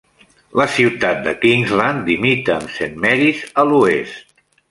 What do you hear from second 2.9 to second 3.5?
Marys